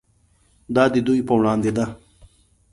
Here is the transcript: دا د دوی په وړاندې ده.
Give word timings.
دا 0.75 0.83
د 0.93 0.95
دوی 1.07 1.19
په 1.27 1.33
وړاندې 1.39 1.71
ده. 1.77 1.85